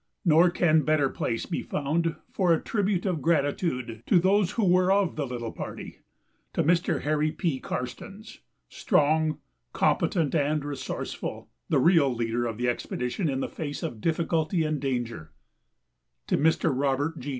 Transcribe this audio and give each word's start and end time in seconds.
Nor 0.25 0.49
can 0.49 0.81
better 0.81 1.09
place 1.09 1.45
be 1.45 1.61
found 1.61 2.15
for 2.31 2.51
a 2.51 2.59
tribute 2.59 3.05
of 3.05 3.21
gratitude 3.21 4.01
to 4.07 4.17
those 4.17 4.53
who 4.53 4.65
were 4.65 4.91
of 4.91 5.15
the 5.15 5.27
little 5.27 5.51
party: 5.51 5.99
to 6.53 6.63
Mr. 6.63 7.03
Harry 7.03 7.31
P. 7.31 7.59
Karstens, 7.59 8.39
strong, 8.67 9.37
competent, 9.73 10.33
and 10.33 10.65
resourceful, 10.65 11.51
the 11.69 11.77
real 11.79 12.11
leader 12.11 12.47
of 12.47 12.57
the 12.57 12.67
expedition 12.67 13.29
in 13.29 13.41
the 13.41 13.47
face 13.47 13.83
of 13.83 14.01
difficulty 14.01 14.63
and 14.63 14.79
danger; 14.81 15.33
to 16.25 16.35
Mr. 16.35 16.73
Robert 16.75 17.19
G. 17.19 17.29